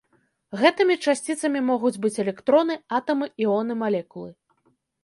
Гэтымі 0.61 0.95
часціцамі 1.05 1.61
могуць 1.69 1.93
быць 2.07 2.13
электроны, 2.25 2.81
атамы, 3.03 3.25
іоны, 3.47 3.73
малекулы. 3.85 4.31